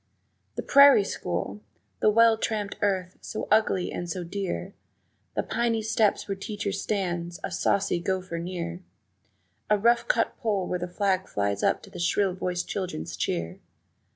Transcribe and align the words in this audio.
The 0.55 0.63
prairie 0.63 1.03
school! 1.03 1.61
The 1.99 2.09
well 2.09 2.35
tramped 2.35 2.75
earth, 2.81 3.19
so 3.21 3.47
ugly 3.51 3.91
and 3.91 4.09
so 4.09 4.23
dear, 4.23 4.73
The 5.35 5.43
piney 5.43 5.83
steps 5.83 6.27
where 6.27 6.33
teacher 6.33 6.71
stands, 6.71 7.39
a 7.43 7.51
saucy 7.51 7.99
gopher 7.99 8.39
near, 8.39 8.81
A 9.69 9.77
rough 9.77 10.07
cut 10.07 10.35
pole 10.39 10.65
where 10.67 10.79
the 10.79 10.87
flag 10.87 11.27
flies 11.29 11.61
up 11.61 11.83
to 11.83 11.91
a 11.93 11.99
shrill 11.99 12.33
voiced 12.33 12.67
children's 12.67 13.15
cheer. 13.15 13.59